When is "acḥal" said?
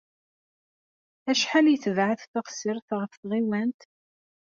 1.31-1.65